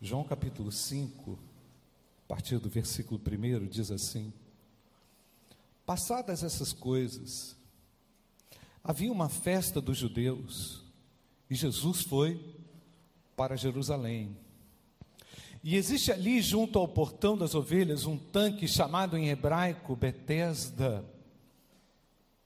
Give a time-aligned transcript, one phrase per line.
[0.00, 1.36] João capítulo 5,
[2.24, 4.32] a partir do versículo 1, diz assim:
[5.84, 7.56] Passadas essas coisas,
[8.82, 10.84] havia uma festa dos judeus
[11.50, 12.40] e Jesus foi
[13.36, 14.36] para Jerusalém.
[15.64, 21.04] E existe ali, junto ao portão das ovelhas, um tanque chamado em hebraico Betesda,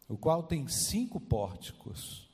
[0.08, 2.31] o qual tem cinco pórticos.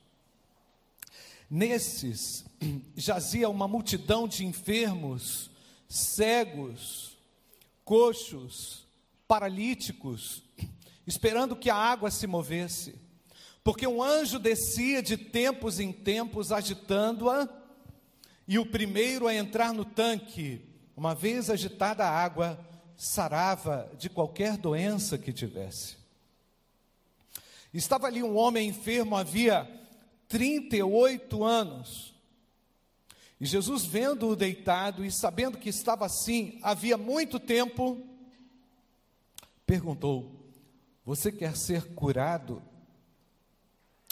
[1.49, 2.45] Nesses
[2.95, 5.49] jazia uma multidão de enfermos,
[5.87, 7.17] cegos,
[7.83, 8.87] coxos,
[9.27, 10.43] paralíticos,
[11.07, 12.95] esperando que a água se movesse,
[13.63, 17.49] porque um anjo descia de tempos em tempos agitando-a,
[18.47, 20.61] e o primeiro a entrar no tanque,
[20.95, 22.59] uma vez agitada a água,
[22.95, 25.97] sarava de qualquer doença que tivesse.
[27.73, 29.78] Estava ali um homem enfermo havia
[30.29, 32.13] 38 anos.
[33.41, 37.97] E Jesus, vendo-o deitado e sabendo que estava assim havia muito tempo,
[39.65, 40.31] perguntou:
[41.03, 42.61] Você quer ser curado?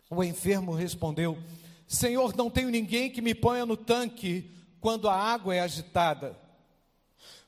[0.09, 1.37] O enfermo respondeu:
[1.87, 6.37] Senhor, não tenho ninguém que me ponha no tanque quando a água é agitada.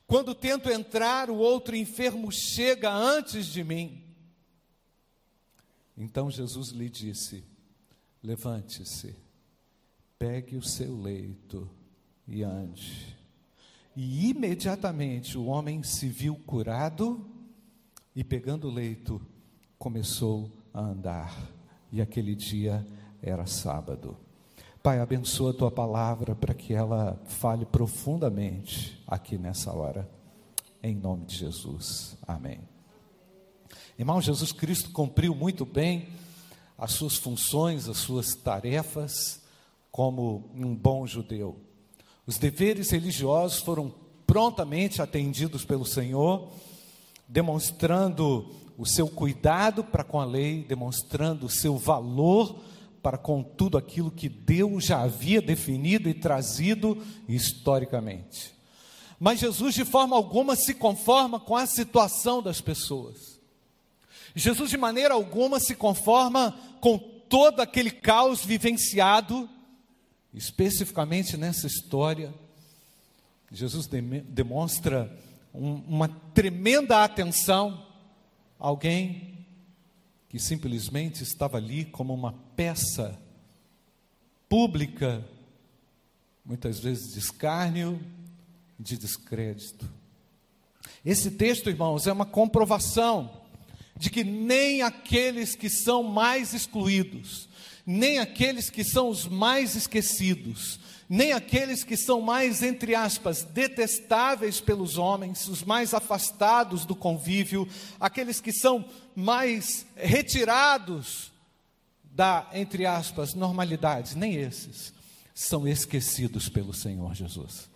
[0.06, 4.04] Quando tento entrar, o outro enfermo chega antes de mim.
[5.96, 7.44] Então Jesus lhe disse:
[8.22, 9.16] Levante-se,
[10.18, 11.68] pegue o seu leito
[12.28, 13.16] e ande.
[13.96, 17.24] E imediatamente o homem se viu curado
[18.14, 19.20] e, pegando o leito,
[19.78, 21.50] começou a andar.
[21.90, 22.86] E aquele dia
[23.22, 24.16] era sábado.
[24.82, 30.08] Pai, abençoa a tua palavra para que ela fale profundamente aqui nessa hora.
[30.82, 32.16] Em nome de Jesus.
[32.26, 32.60] Amém.
[33.98, 36.08] Irmão, Jesus Cristo cumpriu muito bem
[36.80, 39.42] as suas funções, as suas tarefas
[39.92, 41.60] como um bom judeu.
[42.26, 43.92] Os deveres religiosos foram
[44.26, 46.48] prontamente atendidos pelo Senhor,
[47.28, 52.58] demonstrando o seu cuidado para com a lei, demonstrando o seu valor
[53.02, 56.96] para com tudo aquilo que Deus já havia definido e trazido
[57.28, 58.54] historicamente.
[59.18, 63.29] Mas Jesus, de forma alguma, se conforma com a situação das pessoas.
[64.34, 69.48] Jesus, de maneira alguma, se conforma com todo aquele caos vivenciado,
[70.32, 72.32] especificamente nessa história.
[73.50, 75.16] Jesus de demonstra
[75.52, 77.86] um, uma tremenda atenção
[78.58, 79.46] a alguém
[80.28, 83.18] que simplesmente estava ali como uma peça
[84.48, 85.24] pública,
[86.44, 88.00] muitas vezes de escárnio,
[88.78, 89.88] de descrédito.
[91.04, 93.39] Esse texto, irmãos, é uma comprovação
[94.00, 97.46] de que nem aqueles que são mais excluídos,
[97.84, 104.58] nem aqueles que são os mais esquecidos, nem aqueles que são mais, entre aspas, detestáveis
[104.58, 107.68] pelos homens, os mais afastados do convívio,
[108.00, 111.30] aqueles que são mais retirados
[112.02, 114.94] da, entre aspas, normalidade, nem esses
[115.34, 117.68] são esquecidos pelo Senhor Jesus.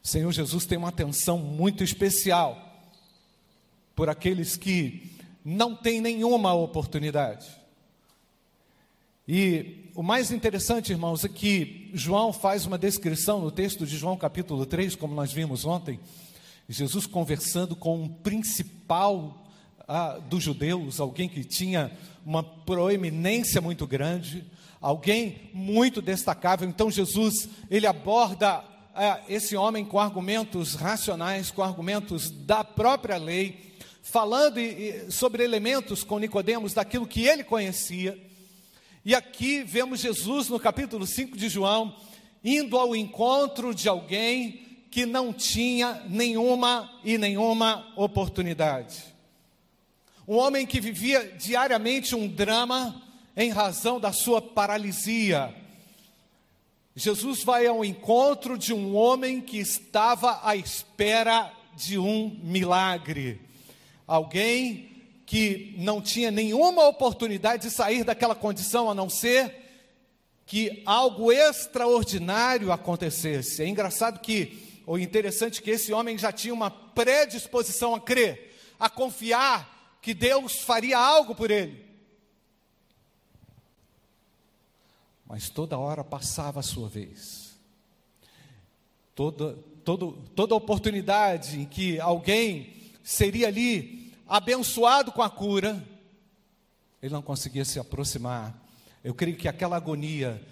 [0.00, 2.73] O Senhor Jesus tem uma atenção muito especial
[3.94, 5.10] por aqueles que
[5.44, 7.46] não têm nenhuma oportunidade.
[9.26, 14.16] E o mais interessante, irmãos, é que João faz uma descrição no texto de João
[14.16, 15.98] capítulo 3, como nós vimos ontem,
[16.68, 19.46] Jesus conversando com um principal
[19.86, 21.92] ah, dos judeus, alguém que tinha
[22.24, 24.44] uma proeminência muito grande,
[24.80, 26.68] alguém muito destacável.
[26.68, 33.73] Então Jesus, ele aborda ah, esse homem com argumentos racionais, com argumentos da própria lei,
[34.04, 34.60] falando
[35.10, 38.18] sobre elementos com Nicodemos daquilo que ele conhecia.
[39.02, 41.96] E aqui vemos Jesus no capítulo 5 de João
[42.44, 49.02] indo ao encontro de alguém que não tinha nenhuma e nenhuma oportunidade.
[50.28, 53.02] Um homem que vivia diariamente um drama
[53.34, 55.54] em razão da sua paralisia.
[56.94, 63.43] Jesus vai ao encontro de um homem que estava à espera de um milagre
[64.06, 64.90] alguém
[65.26, 69.64] que não tinha nenhuma oportunidade de sair daquela condição a não ser
[70.46, 73.62] que algo extraordinário acontecesse.
[73.62, 78.90] É engraçado que, ou interessante que esse homem já tinha uma predisposição a crer, a
[78.90, 81.82] confiar que Deus faria algo por ele.
[85.26, 87.54] Mas toda hora passava a sua vez.
[89.14, 95.84] Toda, toda, oportunidade em que alguém seria ali abençoado com a cura,
[97.02, 98.58] ele não conseguia se aproximar.
[99.04, 100.42] Eu creio que aquela agonia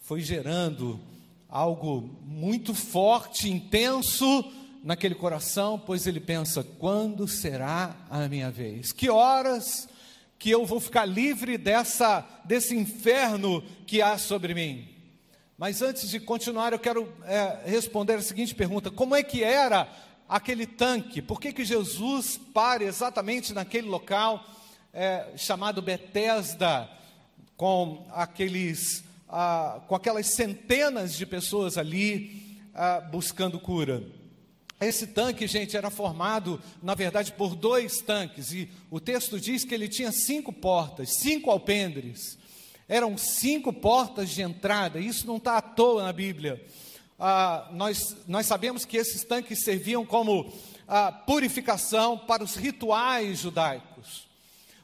[0.00, 0.98] foi gerando
[1.46, 4.42] algo muito forte, intenso
[4.82, 8.90] naquele coração, pois ele pensa: quando será a minha vez?
[8.90, 9.86] Que horas
[10.38, 14.88] que eu vou ficar livre dessa desse inferno que há sobre mim?
[15.58, 19.86] Mas antes de continuar, eu quero é, responder a seguinte pergunta: como é que era
[20.28, 21.22] aquele tanque?
[21.22, 24.44] Por que, que Jesus para exatamente naquele local
[24.92, 26.88] é, chamado Betesda,
[27.56, 34.02] com aqueles, ah, com aquelas centenas de pessoas ali ah, buscando cura?
[34.80, 39.74] Esse tanque, gente, era formado, na verdade, por dois tanques, e o texto diz que
[39.74, 42.38] ele tinha cinco portas, cinco alpendres.
[42.88, 46.64] Eram cinco portas de entrada, isso não está à toa na Bíblia.
[47.18, 50.52] Ah, nós, nós sabemos que esses tanques serviam como
[50.86, 54.28] ah, purificação para os rituais judaicos.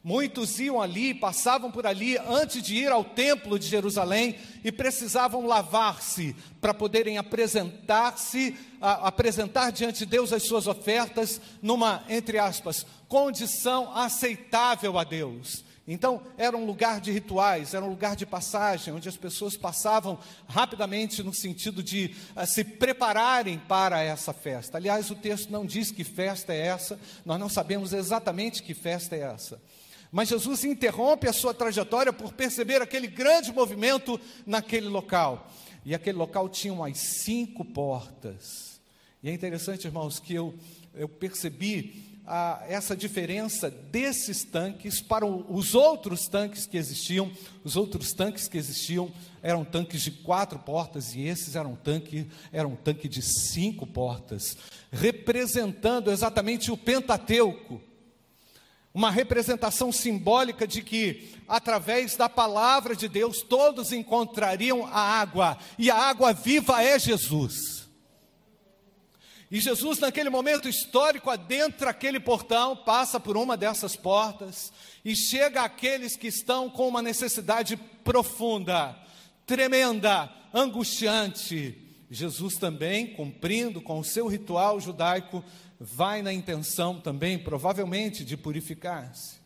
[0.02, 5.46] Muitos iam ali, passavam por ali antes de ir ao templo de Jerusalém e precisavam
[5.46, 13.96] lavar-se para poderem apresentar-se, apresentar diante de Deus as suas ofertas numa, entre aspas, condição
[13.96, 15.63] aceitável a Deus.
[15.86, 20.18] Então, era um lugar de rituais, era um lugar de passagem, onde as pessoas passavam
[20.48, 24.78] rapidamente no sentido de uh, se prepararem para essa festa.
[24.78, 29.14] Aliás, o texto não diz que festa é essa, nós não sabemos exatamente que festa
[29.14, 29.60] é essa.
[30.10, 35.50] Mas Jesus interrompe a sua trajetória por perceber aquele grande movimento naquele local.
[35.84, 38.80] E aquele local tinha umas cinco portas.
[39.22, 40.54] E é interessante, irmãos, que eu,
[40.94, 47.30] eu percebi ah, essa diferença desses tanques para os outros tanques que existiam.
[47.62, 49.12] Os outros tanques que existiam
[49.42, 54.56] eram tanques de quatro portas e esses eram tanque, era um tanque de cinco portas,
[54.90, 57.80] representando exatamente o Pentateuco
[58.94, 65.90] uma representação simbólica de que, através da palavra de Deus, todos encontrariam a água, e
[65.90, 67.73] a água viva é Jesus.
[69.50, 74.72] E Jesus, naquele momento histórico, adentra aquele portão, passa por uma dessas portas
[75.04, 78.96] e chega àqueles que estão com uma necessidade profunda,
[79.46, 81.78] tremenda, angustiante.
[82.10, 85.44] Jesus também, cumprindo com o seu ritual judaico,
[85.78, 89.43] vai na intenção também, provavelmente, de purificar-se.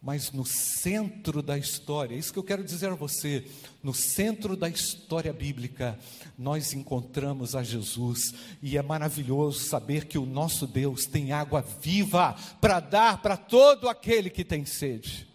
[0.00, 3.44] Mas no centro da história, isso que eu quero dizer a você,
[3.82, 5.98] no centro da história bíblica,
[6.38, 12.36] nós encontramos a Jesus, e é maravilhoso saber que o nosso Deus tem água viva
[12.60, 15.26] para dar para todo aquele que tem sede.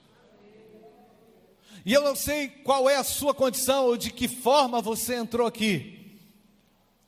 [1.86, 5.46] E eu não sei qual é a sua condição ou de que forma você entrou
[5.46, 6.18] aqui.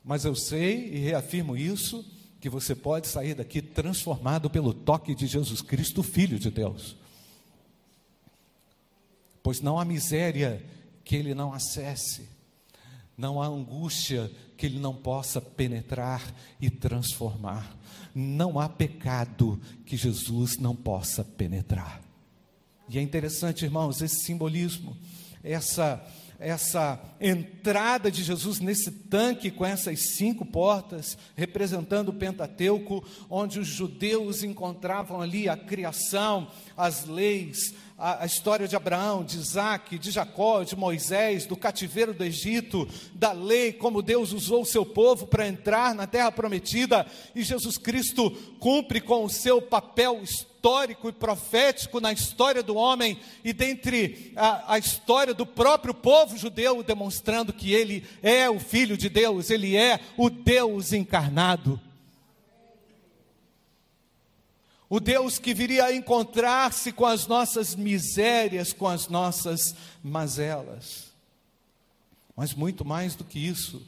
[0.04, 2.04] Mas eu sei e reafirmo isso,
[2.38, 6.96] que você pode sair daqui transformado pelo toque de Jesus Cristo, Filho de Deus.
[9.46, 10.60] Pois não há miséria
[11.04, 12.28] que ele não acesse,
[13.16, 16.20] não há angústia que ele não possa penetrar
[16.60, 17.78] e transformar,
[18.12, 22.02] não há pecado que Jesus não possa penetrar.
[22.88, 24.96] E é interessante, irmãos, esse simbolismo,
[25.44, 26.04] essa
[26.38, 33.66] essa entrada de Jesus nesse tanque com essas cinco portas, representando o Pentateuco, onde os
[33.66, 40.10] judeus encontravam ali a criação, as leis, a, a, história de Abraão, de Isaac, de
[40.10, 45.26] Jacó, de Moisés, do cativeiro do Egito, da lei, como Deus usou o seu povo
[45.26, 51.12] para entrar na terra prometida, e Jesus Cristo cumpre com o seu papel histórico e
[51.12, 57.52] profético na história do homem e dentre a, a história do próprio povo judeu, demonstrando
[57.52, 61.80] que ele é o Filho de Deus, ele é o Deus encarnado
[64.88, 71.06] o Deus que viria a encontrar-se com as nossas misérias, com as nossas mazelas.
[72.36, 73.82] Mas muito mais do que isso,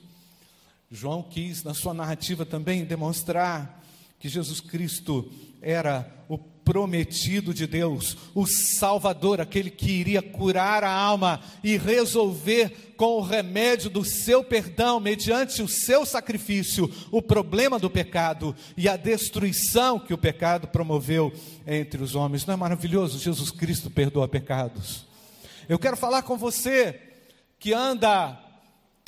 [0.90, 3.84] João quis, na sua narrativa também, demonstrar
[4.18, 6.38] que Jesus Cristo era o
[6.68, 13.22] prometido de Deus, o Salvador, aquele que iria curar a alma e resolver com o
[13.22, 19.98] remédio do seu perdão, mediante o seu sacrifício, o problema do pecado e a destruição
[19.98, 21.32] que o pecado promoveu
[21.66, 22.44] entre os homens.
[22.44, 23.18] Não é maravilhoso?
[23.18, 25.06] Jesus Cristo perdoa pecados.
[25.70, 27.00] Eu quero falar com você
[27.58, 28.38] que anda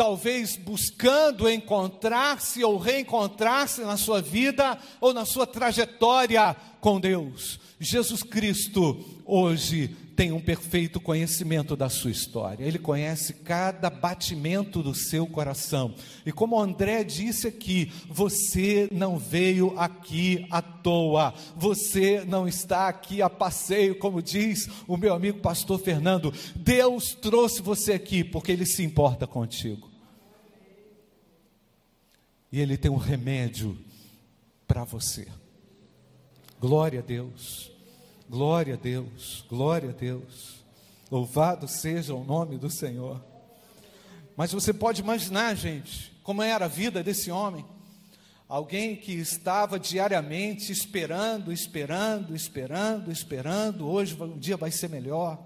[0.00, 7.60] talvez buscando encontrar-se ou reencontrar-se na sua vida ou na sua trajetória com Deus.
[7.78, 14.94] Jesus Cristo hoje tem um perfeito conhecimento da sua história, ele conhece cada batimento do
[14.94, 15.94] seu coração.
[16.24, 23.20] E como André disse aqui, você não veio aqui à toa, você não está aqui
[23.20, 26.32] a passeio, como diz o meu amigo pastor Fernando.
[26.56, 29.89] Deus trouxe você aqui porque ele se importa contigo.
[32.50, 33.78] E ele tem um remédio
[34.66, 35.26] para você.
[36.60, 37.70] Glória a Deus.
[38.30, 40.64] Glória a Deus, glória a Deus.
[41.10, 43.20] Louvado seja o nome do Senhor.
[44.36, 47.64] Mas você pode imaginar, gente, como era a vida desse homem.
[48.48, 53.88] Alguém que estava diariamente esperando, esperando, esperando, esperando.
[53.88, 55.44] Hoje o dia vai ser melhor.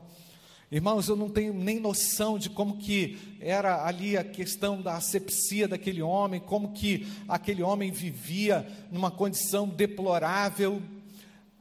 [0.75, 5.69] Irmãos, eu não tenho nem noção de como que era ali a questão da asepsia
[5.69, 10.83] daquele homem, como que aquele homem vivia numa condição deplorável,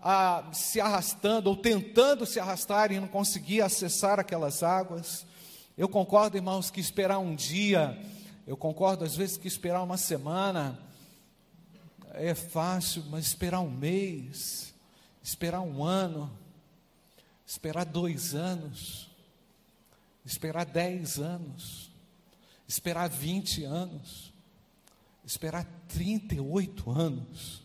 [0.02, 5.28] a, se arrastando ou tentando se arrastar e não conseguia acessar aquelas águas.
[5.78, 7.96] Eu concordo, irmãos, que esperar um dia,
[8.48, 10.80] eu concordo às vezes que esperar uma semana
[12.14, 14.74] é fácil, mas esperar um mês,
[15.22, 16.32] esperar um ano,
[17.54, 19.08] esperar dois anos,
[20.26, 21.92] esperar dez anos,
[22.68, 24.34] esperar vinte anos,
[25.24, 27.62] esperar trinta e oito anos,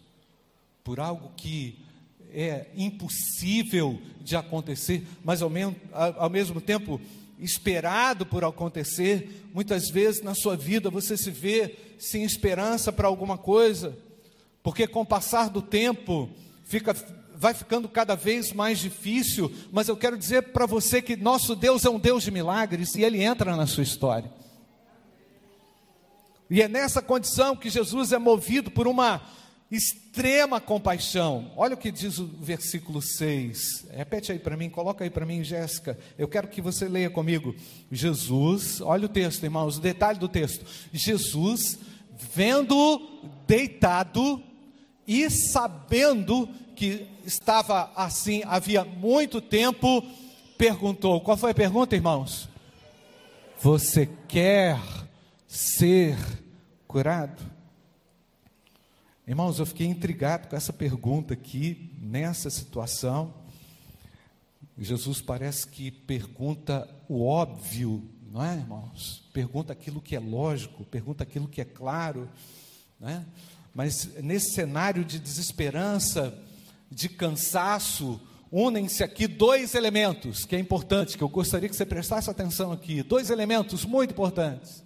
[0.85, 1.79] por algo que
[2.31, 7.01] é impossível de acontecer, mas ao, mesmo, ao mesmo tempo
[7.39, 9.49] esperado por acontecer.
[9.55, 13.97] Muitas vezes na sua vida você se vê sem esperança para alguma coisa,
[14.63, 16.29] porque com o passar do tempo
[16.69, 16.95] fica,
[17.35, 19.53] vai ficando cada vez mais difícil.
[19.73, 23.03] Mas eu quero dizer para você que nosso Deus é um Deus de milagres e
[23.03, 24.31] Ele entra na sua história.
[26.51, 29.21] E é nessa condição que Jesus é movido por uma
[29.71, 31.53] extrema compaixão.
[31.57, 33.87] Olha o que diz o versículo 6.
[33.91, 35.99] Repete aí para mim, coloca aí para mim, Jéssica.
[36.17, 37.55] Eu quero que você leia comigo.
[37.93, 40.65] Jesus, olha o texto, irmãos, o detalhe do texto.
[40.91, 41.79] Jesus,
[42.35, 43.01] vendo
[43.47, 44.43] deitado
[45.09, 46.47] e sabendo
[46.77, 50.05] que estava assim havia muito tempo,
[50.59, 52.47] perguntou: Qual foi a pergunta, irmãos?
[53.59, 54.79] Você quer
[55.47, 56.17] ser
[56.87, 57.43] curado?
[59.27, 63.33] Irmãos, eu fiquei intrigado com essa pergunta aqui, nessa situação.
[64.77, 69.27] Jesus parece que pergunta o óbvio, não é, irmãos?
[69.33, 72.29] Pergunta aquilo que é lógico, pergunta aquilo que é claro,
[73.01, 73.27] né?
[73.79, 76.37] Mas nesse cenário de desesperança,
[76.91, 78.21] de cansaço,
[78.51, 83.05] unem-se aqui dois elementos que é importante, que eu gostaria que você prestasse atenção aqui.
[83.05, 84.83] Dois elementos muito importantes.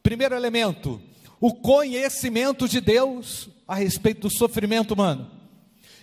[0.00, 1.02] Primeiro elemento,
[1.40, 5.28] o conhecimento de Deus a respeito do sofrimento humano.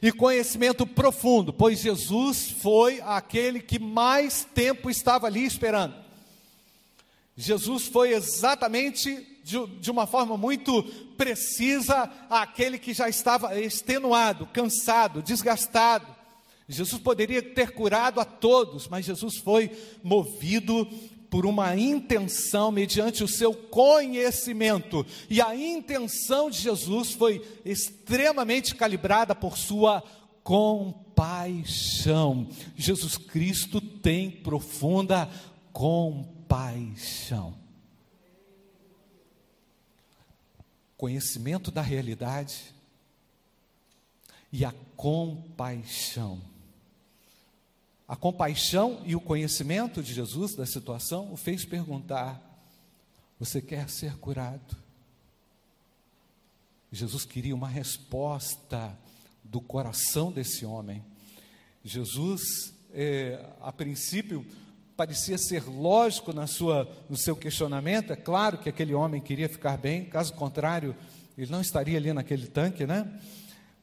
[0.02, 5.96] E conhecimento profundo, pois Jesus foi aquele que mais tempo estava ali esperando.
[7.38, 10.82] Jesus foi exatamente de, de, uma forma muito
[11.16, 16.08] precisa aquele que já estava extenuado, cansado, desgastado.
[16.68, 19.70] Jesus poderia ter curado a todos, mas Jesus foi
[20.04, 20.88] movido
[21.30, 25.06] por uma intenção mediante o seu conhecimento.
[25.30, 30.02] E a intenção de Jesus foi extremamente calibrada por sua
[30.44, 32.48] compaixão.
[32.76, 35.30] Jesus Cristo tem profunda
[35.72, 37.64] compaixão.
[40.98, 42.74] Conhecimento da realidade
[44.52, 46.42] e a compaixão
[48.08, 52.40] a compaixão e o conhecimento de Jesus da situação o fez perguntar:
[53.40, 54.78] Você quer ser curado?
[56.92, 58.96] Jesus queria uma resposta
[59.44, 61.04] do coração desse homem.
[61.84, 62.42] Jesus,
[62.94, 64.46] é, a princípio,
[64.96, 68.14] parecia ser lógico na sua, no seu questionamento.
[68.14, 70.96] É claro que aquele homem queria ficar bem, caso contrário,
[71.38, 73.08] ele não estaria ali naquele tanque, né?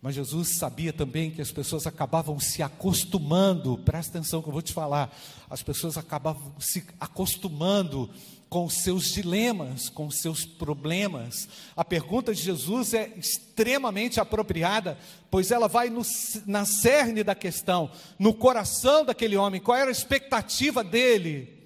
[0.03, 4.61] Mas Jesus sabia também que as pessoas acabavam se acostumando, presta atenção que eu vou
[4.61, 5.17] te falar,
[5.49, 8.11] as pessoas acabavam se acostumando
[8.49, 11.49] com os seus dilemas, com os seus problemas.
[11.77, 14.99] A pergunta de Jesus é extremamente apropriada,
[15.31, 16.03] pois ela vai no,
[16.47, 21.63] na cerne da questão, no coração daquele homem, qual era a expectativa dele.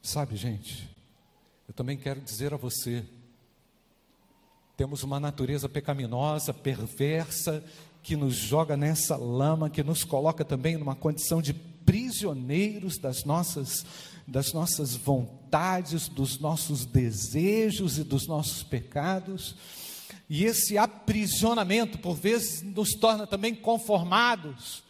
[0.00, 0.88] Sabe, gente,
[1.68, 3.04] eu também quero dizer a você,
[4.76, 7.62] temos uma natureza pecaminosa, perversa,
[8.02, 13.84] que nos joga nessa lama, que nos coloca também numa condição de prisioneiros das nossas,
[14.26, 19.54] das nossas vontades, dos nossos desejos e dos nossos pecados.
[20.28, 24.82] E esse aprisionamento, por vezes, nos torna também conformados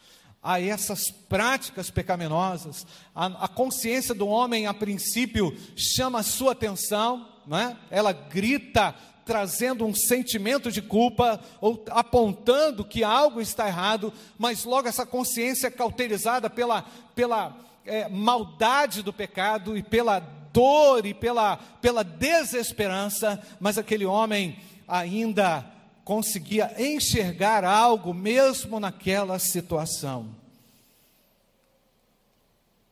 [0.43, 2.87] a essas práticas pecaminosas.
[3.15, 7.77] A, a consciência do homem, a princípio, chama a sua atenção, não é?
[7.91, 8.95] ela grita,
[9.25, 15.69] trazendo um sentimento de culpa ou apontando que algo está errado, mas logo essa consciência
[15.69, 23.41] é cauterizada pela, pela é, maldade do pecado e pela dor e pela, pela desesperança,
[23.59, 25.65] mas aquele homem ainda
[26.05, 30.29] conseguia enxergar algo mesmo naquela situação.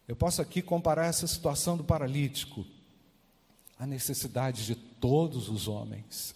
[0.07, 2.65] Eu posso aqui comparar essa situação do paralítico
[3.81, 6.35] à necessidade de todos os homens.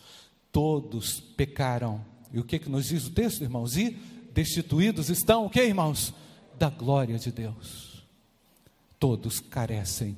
[0.50, 2.02] Todos pecaram.
[2.32, 3.76] E o que, que nos diz o texto, irmãos?
[3.76, 3.90] E
[4.32, 6.14] destituídos estão o que, irmãos?
[6.58, 8.02] Da glória de Deus.
[8.98, 10.16] Todos carecem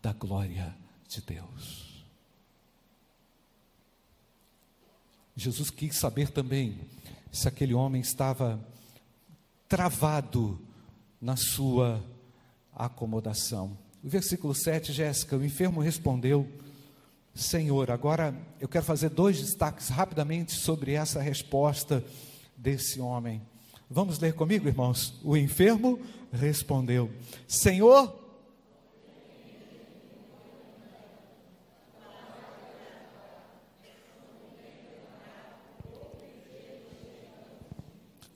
[0.00, 0.74] da glória
[1.06, 2.02] de Deus.
[5.36, 6.78] Jesus quis saber também
[7.30, 8.58] se aquele homem estava
[9.68, 10.58] travado
[11.20, 12.02] na sua
[12.74, 13.76] acomodação.
[14.02, 16.48] O versículo 7, Jéssica, o enfermo respondeu:
[17.34, 22.04] Senhor, agora eu quero fazer dois destaques rapidamente sobre essa resposta
[22.56, 23.40] desse homem.
[23.88, 25.18] Vamos ler comigo, irmãos?
[25.24, 25.98] O enfermo
[26.30, 27.10] respondeu:
[27.46, 28.20] Senhor,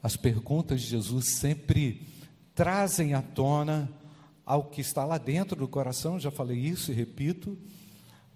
[0.07, 2.07] As perguntas de Jesus sempre
[2.55, 3.91] trazem à tona
[4.45, 7.59] ao que está lá dentro do coração, já falei isso e repito,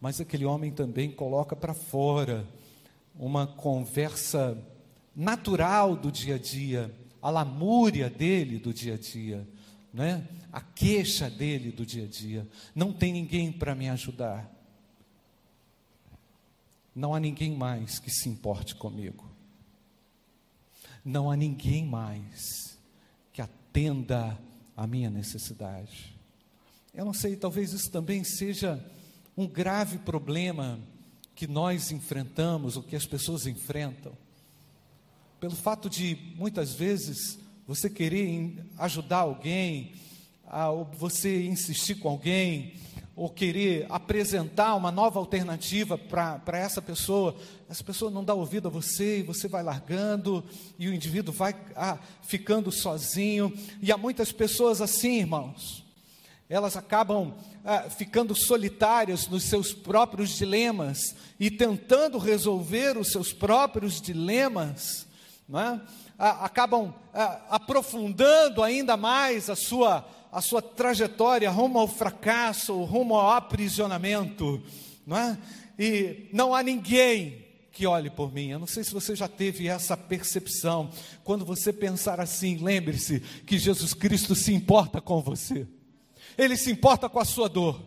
[0.00, 2.46] mas aquele homem também coloca para fora
[3.14, 4.56] uma conversa
[5.14, 9.46] natural do dia a dia, a lamúria dele do dia a dia,
[9.92, 10.26] né?
[10.52, 12.48] a queixa dele do dia a dia.
[12.74, 14.50] Não tem ninguém para me ajudar.
[16.94, 19.30] Não há ninguém mais que se importe comigo
[21.04, 22.78] não há ninguém mais
[23.32, 24.38] que atenda
[24.76, 26.16] à minha necessidade.
[26.92, 28.84] Eu não sei, talvez isso também seja
[29.36, 30.78] um grave problema
[31.34, 34.12] que nós enfrentamos, ou que as pessoas enfrentam,
[35.38, 39.92] pelo fato de muitas vezes você querer ajudar alguém,
[40.98, 42.74] você insistir com alguém,
[43.16, 47.36] ou querer apresentar uma nova alternativa para essa pessoa,
[47.68, 50.42] essa pessoa não dá ouvido a você e você vai largando
[50.78, 53.52] e o indivíduo vai ah, ficando sozinho.
[53.82, 55.84] E há muitas pessoas assim, irmãos,
[56.50, 57.32] elas acabam
[57.64, 65.06] ah, ficando solitárias nos seus próprios dilemas e tentando resolver os seus próprios dilemas,
[65.48, 65.80] é?
[66.18, 73.16] ah, acabam ah, aprofundando ainda mais a sua a sua trajetória rumo ao fracasso, rumo
[73.16, 74.62] ao aprisionamento,
[75.04, 75.38] não é?
[75.76, 78.50] E não há ninguém que olhe por mim.
[78.50, 80.90] Eu não sei se você já teve essa percepção.
[81.24, 85.66] Quando você pensar assim, lembre-se que Jesus Cristo se importa com você.
[86.36, 87.80] Ele se importa com a sua dor.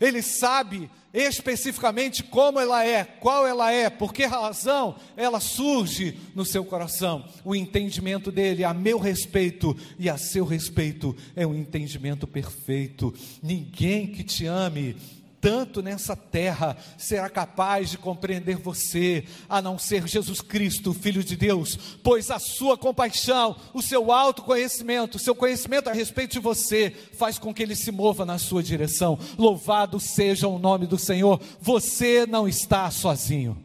[0.00, 6.44] Ele sabe especificamente como ela é, qual ela é, por que razão ela surge no
[6.44, 7.24] seu coração.
[7.44, 13.14] O entendimento dele a meu respeito e a seu respeito é um entendimento perfeito.
[13.42, 14.96] Ninguém que te ame
[15.42, 21.34] tanto nessa terra será capaz de compreender você, a não ser Jesus Cristo, Filho de
[21.36, 26.90] Deus, pois a sua compaixão, o seu autoconhecimento, o seu conhecimento a respeito de você,
[26.90, 29.18] faz com que ele se mova na sua direção.
[29.36, 33.60] Louvado seja o nome do Senhor, você não está sozinho.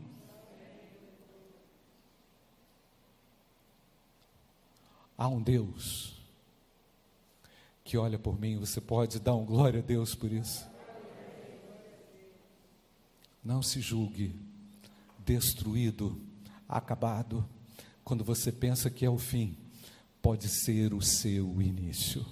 [5.15, 6.15] Há um Deus
[7.83, 10.76] que olha por mim, você pode dar um glória a Deus por isso.
[13.47, 14.35] Não se julgue
[15.25, 16.21] destruído,
[16.67, 17.47] acabado,
[18.03, 19.55] quando você pensa que é o fim,
[20.21, 22.25] pode ser o seu início.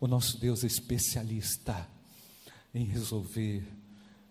[0.00, 1.88] O nosso Deus é especialista
[2.74, 3.64] em resolver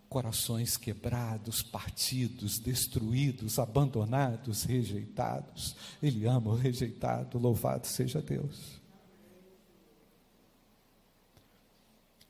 [0.09, 5.73] corações quebrados, partidos, destruídos, abandonados, rejeitados.
[6.03, 8.81] Ele ama o rejeitado, louvado seja Deus.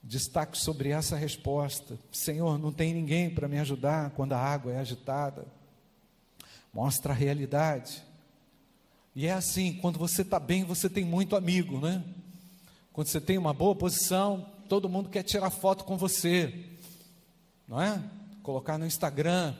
[0.06, 4.78] Destaque sobre essa resposta: Senhor, não tem ninguém para me ajudar quando a água é
[4.78, 5.46] agitada.
[6.72, 8.04] Mostra a realidade.
[9.16, 12.04] E é assim: quando você está bem, você tem muito amigo, né?
[12.94, 16.66] Quando você tem uma boa posição, todo mundo quer tirar foto com você,
[17.68, 18.02] não é?
[18.44, 19.56] Colocar no Instagram.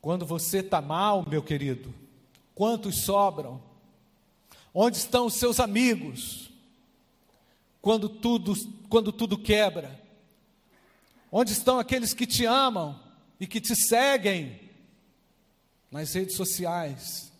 [0.00, 1.94] Quando você está mal, meu querido,
[2.54, 3.60] quantos sobram?
[4.74, 6.51] Onde estão os seus amigos?
[7.82, 8.54] Quando tudo,
[8.88, 10.00] quando tudo quebra?
[11.30, 12.98] Onde estão aqueles que te amam
[13.40, 14.60] e que te seguem
[15.90, 17.32] nas redes sociais,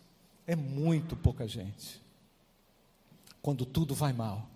[0.44, 2.02] é muito pouca gente.
[3.40, 4.50] Quando tudo vai mal,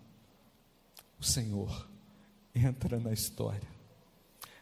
[1.21, 1.89] o Senhor
[2.55, 3.69] entra na história.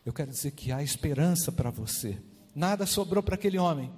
[0.04, 2.18] Eu quero dizer que há esperança para você.
[2.54, 3.90] Nada sobrou para aquele homem.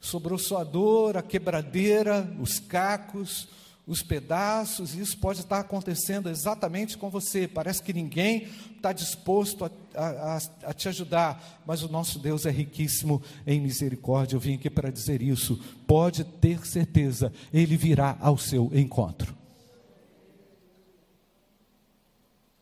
[0.00, 3.48] Sobrou só a dor, a quebradeira, os cacos,
[3.88, 7.48] os pedaços, isso pode estar acontecendo exatamente com você.
[7.48, 8.46] Parece que ninguém
[8.76, 14.36] está disposto a, a, a, te ajudar, mas o nosso Deus é riquíssimo em misericórdia.
[14.36, 15.58] Eu vim aqui para dizer isso.
[15.86, 19.34] Pode ter certeza, Ele virá ao seu encontro.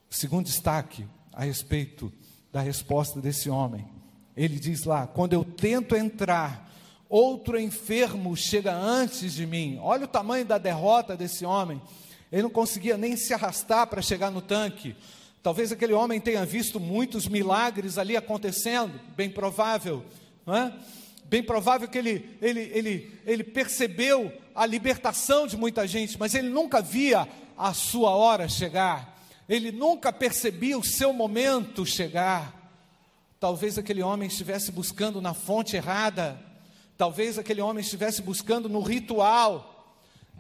[0.09, 2.13] Segundo destaque a respeito
[2.53, 3.85] da resposta desse homem,
[4.37, 6.73] ele diz lá: quando eu tento entrar
[7.09, 9.79] outro enfermo chega antes de mim.
[9.83, 11.81] Olha o tamanho da derrota desse homem.
[12.31, 14.97] Ele não conseguia nem se arrastar para chegar no tanque.
[15.43, 20.05] Talvez aquele homem tenha visto muitos milagres ali acontecendo, bem provável,
[20.45, 20.73] não é?
[21.27, 26.49] Bem provável que ele, ele, ele, ele percebeu a libertação de muita gente, mas ele
[26.49, 29.17] nunca via a sua hora chegar,
[29.49, 32.71] ele nunca percebia o seu momento chegar.
[33.39, 36.41] Talvez aquele homem estivesse buscando na fonte errada,
[36.97, 39.95] Talvez aquele homem estivesse buscando no ritual.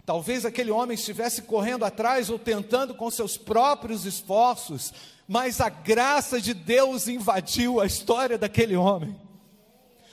[0.07, 4.93] Talvez aquele homem estivesse correndo atrás ou tentando com seus próprios esforços,
[5.27, 9.19] mas a graça de Deus invadiu a história daquele homem.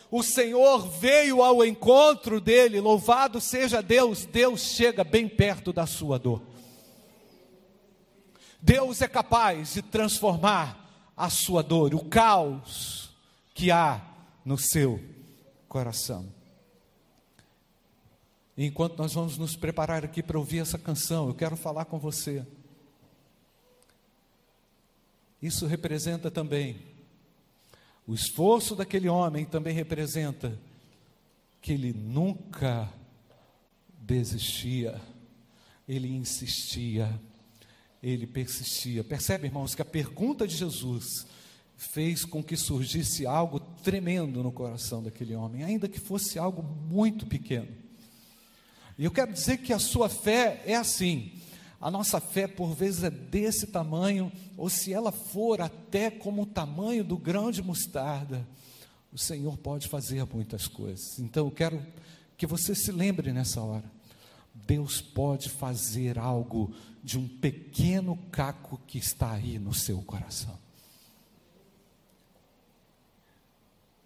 [0.10, 6.20] O Senhor veio ao encontro dele, louvado seja Deus, Deus chega bem perto da sua
[6.20, 6.42] dor.
[8.62, 13.12] Deus é capaz de transformar a sua dor, o caos
[13.54, 14.02] que há
[14.46, 15.13] no seu
[15.74, 16.32] coração.
[18.56, 22.46] Enquanto nós vamos nos preparar aqui para ouvir essa canção, eu quero falar com você.
[25.42, 26.80] Isso representa também
[28.06, 30.60] o esforço daquele homem, também representa
[31.60, 32.88] que ele nunca
[33.98, 35.02] desistia,
[35.88, 37.20] ele insistia,
[38.04, 39.04] ele persistia.
[39.04, 41.26] Percebe, irmãos, que a pergunta de Jesus
[41.84, 47.26] fez com que surgisse algo tremendo no coração daquele homem, ainda que fosse algo muito
[47.26, 47.68] pequeno.
[48.98, 51.32] E eu quero dizer que a sua fé é assim.
[51.82, 56.46] A nossa fé, por vezes, é desse tamanho, ou se ela for até como o
[56.46, 58.48] tamanho do grão de mostarda,
[59.12, 61.20] o Senhor pode fazer muitas coisas.
[61.20, 61.86] Então, eu quero
[62.38, 63.92] que você se lembre nessa hora.
[64.54, 70.58] Deus pode fazer algo de um pequeno caco que está aí no seu coração.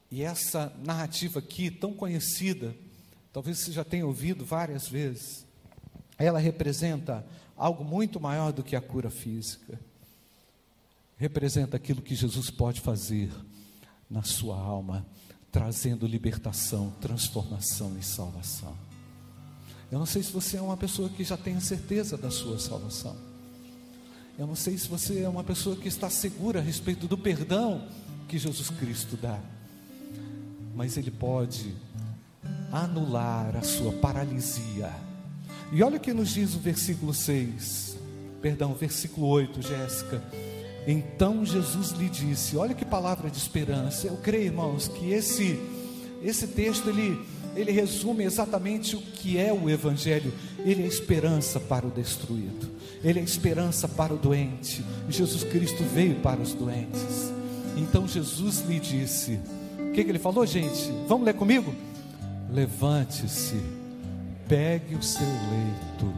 [0.10, 2.76] E essa narrativa aqui, tão conhecida,
[3.34, 5.46] talvez você já tenha ouvido várias vezes,
[6.18, 9.80] ela representa algo muito maior do que a cura física.
[11.18, 13.30] Representa aquilo que Jesus pode fazer
[14.10, 15.06] na sua alma,
[15.52, 18.78] trazendo libertação, transformação e salvação.
[19.92, 23.18] Eu não sei se você é uma pessoa que já tem certeza da sua salvação.
[24.38, 27.88] Eu não sei se você é uma pessoa que está segura a respeito do perdão
[28.28, 29.42] que Jesus Cristo dá
[30.78, 31.74] mas Ele pode
[32.72, 34.92] anular a sua paralisia.
[35.72, 37.98] E olha o que nos diz o versículo 6,
[38.44, 40.24] perdão, versículo 8, Jéssica.
[40.86, 44.06] Então Jesus lhe disse: Olha que palavra de esperança.
[44.06, 45.60] Eu creio, irmãos, que esse
[46.24, 47.20] esse texto ele
[47.56, 50.32] ele resume exatamente o que é o evangelho.
[50.60, 52.70] Ele é esperança para o destruído.
[53.04, 54.86] Ele é esperança para o doente.
[55.10, 57.34] Jesus Cristo veio para os doentes.
[57.76, 59.40] Então Jesus lhe disse:
[59.98, 60.92] que, que ele falou, gente?
[61.08, 61.74] Vamos ler comigo?
[62.54, 63.60] Levante-se,
[64.48, 66.14] pegue o seu leito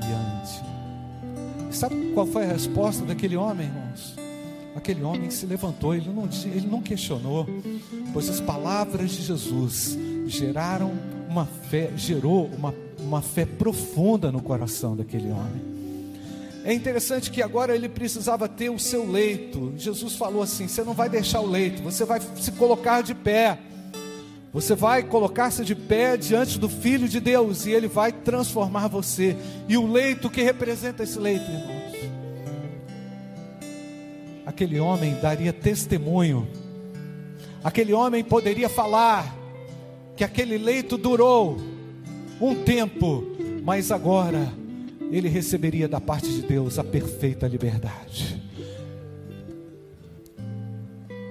[0.00, 1.76] e ande.
[1.76, 4.16] Sabe qual foi a resposta daquele homem, irmãos?
[4.74, 7.46] Aquele homem se levantou, ele não, ele não questionou,
[8.14, 10.92] pois as palavras de Jesus geraram
[11.28, 15.73] uma fé, gerou uma, uma fé profunda no coração daquele homem.
[16.64, 19.74] É interessante que agora ele precisava ter o seu leito.
[19.76, 23.58] Jesus falou assim: você não vai deixar o leito, você vai se colocar de pé.
[24.50, 29.36] Você vai colocar-se de pé diante do Filho de Deus e ele vai transformar você.
[29.68, 31.84] E o leito que representa esse leito, irmãos?
[34.46, 36.48] Aquele homem daria testemunho.
[37.64, 39.36] Aquele homem poderia falar
[40.16, 41.58] que aquele leito durou
[42.40, 43.24] um tempo,
[43.64, 44.52] mas agora
[45.10, 48.42] ele receberia da parte de Deus a perfeita liberdade.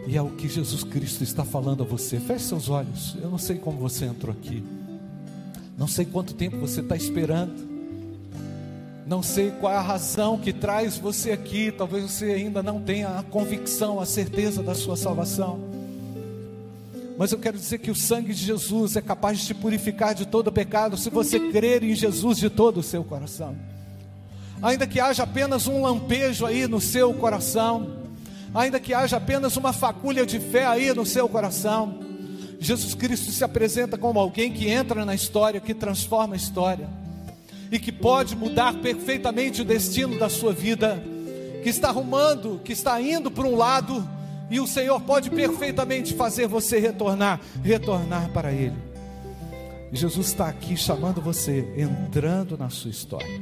[0.05, 2.19] E é o que Jesus Cristo está falando a você.
[2.19, 3.15] Feche seus olhos.
[3.21, 4.63] Eu não sei como você entrou aqui.
[5.77, 7.73] Não sei quanto tempo você está esperando.
[9.07, 11.71] Não sei qual é a razão que traz você aqui.
[11.71, 15.72] Talvez você ainda não tenha a convicção, a certeza da sua salvação.
[17.17, 20.26] Mas eu quero dizer que o sangue de Jesus é capaz de te purificar de
[20.26, 23.56] todo pecado se você crer em Jesus de todo o seu coração.
[24.62, 27.97] Ainda que haja apenas um lampejo aí no seu coração,
[28.54, 31.99] ainda que haja apenas uma fagulha de fé aí no seu coração,
[32.60, 36.88] Jesus Cristo se apresenta como alguém que entra na história, que transforma a história
[37.69, 41.04] e que pode mudar perfeitamente o destino da sua vida,
[41.62, 44.08] que está arrumando, que está indo para um lado
[44.53, 48.77] e o Senhor pode perfeitamente fazer você retornar, retornar para Ele.
[49.91, 53.41] Jesus está aqui chamando você, entrando na sua história.